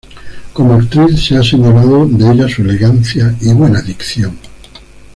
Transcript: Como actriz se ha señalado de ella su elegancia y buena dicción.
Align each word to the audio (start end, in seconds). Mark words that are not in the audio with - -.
Como 0.53 0.73
actriz 0.73 1.23
se 1.27 1.37
ha 1.37 1.43
señalado 1.43 2.07
de 2.07 2.31
ella 2.31 2.49
su 2.49 2.63
elegancia 2.63 3.35
y 3.39 3.53
buena 3.53 3.83
dicción. 3.83 4.35